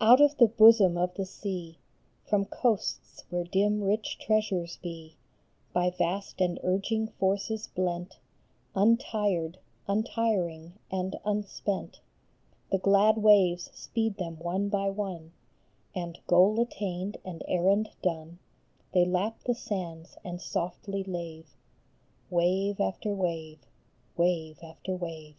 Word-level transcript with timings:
UT 0.00 0.20
of 0.20 0.36
the 0.38 0.48
bosom 0.48 0.98
of 0.98 1.14
the 1.14 1.24
sea, 1.24 1.78
From 2.26 2.44
coasts 2.44 3.22
where 3.30 3.44
dim, 3.44 3.82
rich 3.84 4.18
treasures 4.18 4.78
be, 4.82 5.14
By 5.72 5.90
vast 5.90 6.40
and 6.40 6.58
urging 6.64 7.06
forces 7.06 7.68
blent, 7.68 8.18
Untired, 8.74 9.60
untiring, 9.86 10.72
and 10.90 11.14
unspent, 11.24 12.00
The 12.72 12.78
glad 12.78 13.18
waves 13.18 13.70
speed 13.72 14.16
them 14.16 14.40
one 14.40 14.70
by 14.70 14.90
one; 14.90 15.30
And, 15.94 16.18
goal 16.26 16.58
attained 16.60 17.18
and 17.24 17.44
errand 17.46 17.90
done, 18.02 18.40
They 18.92 19.04
lap 19.04 19.44
the 19.44 19.54
sands 19.54 20.16
and 20.24 20.42
softly 20.42 21.04
lave, 21.04 21.56
Wave 22.28 22.80
after 22.80 23.14
wave, 23.14 23.60
wave 24.16 24.58
after 24.64 24.96
wave. 24.96 25.36